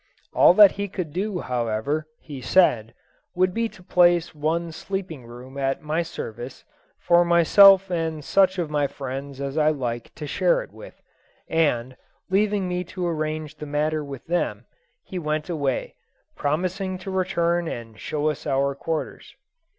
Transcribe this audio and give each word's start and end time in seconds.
All 0.33 0.55
that 0.55 0.71
he 0.71 0.87
could 0.87 1.13
do, 1.13 1.41
however, 1.41 2.07
he 2.19 2.41
said, 2.41 2.95
would 3.35 3.53
be 3.53 3.69
to 3.69 3.83
place 3.83 4.33
one 4.33 4.71
sleeping 4.71 5.27
room 5.27 5.59
at 5.59 5.83
my 5.83 6.01
service 6.01 6.65
for 6.97 7.23
myself 7.23 7.91
and 7.91 8.25
such 8.25 8.57
of 8.57 8.71
my 8.71 8.87
friends 8.87 9.39
as 9.39 9.59
I 9.59 9.69
liked 9.69 10.15
to 10.15 10.25
share 10.25 10.63
it 10.63 10.71
with; 10.73 10.99
and, 11.47 11.95
leaving 12.31 12.67
me 12.67 12.83
to 12.85 13.07
arrange 13.07 13.57
the 13.57 13.67
matter 13.67 14.03
with 14.03 14.25
them, 14.25 14.65
he 15.03 15.19
went 15.19 15.49
away, 15.51 15.93
promising 16.35 16.97
to 16.97 17.11
return 17.11 17.67
and 17.67 17.99
show 17.99 18.27
us 18.29 18.47
our 18.47 18.73
quarters. 18.73 19.35